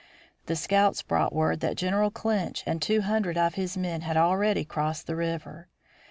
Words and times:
The 0.47 0.55
scouts 0.55 1.03
brought 1.03 1.31
word 1.31 1.59
that 1.59 1.77
General 1.77 2.09
Clinch 2.09 2.63
and 2.65 2.81
two 2.81 3.01
hundred 3.01 3.37
of 3.37 3.53
his 3.53 3.77
men 3.77 4.01
had 4.01 4.17
already 4.17 4.65
crossed 4.65 5.05
the 5.05 5.15
river. 5.15 5.67